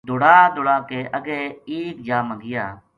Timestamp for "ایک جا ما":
1.71-2.35